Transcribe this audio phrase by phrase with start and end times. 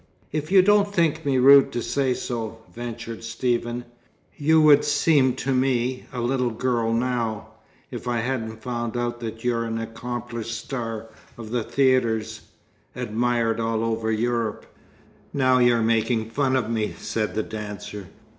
[0.31, 3.85] "If you don't think me rude to say so," ventured Stephen,
[4.35, 7.49] "you would seem to me a little girl now,
[7.91, 12.41] if I hadn't found out that you're an accomplished star of the theatres,
[12.95, 14.65] admired all over Europe."
[15.33, 18.07] "Now you're making fun of me," said the dancer.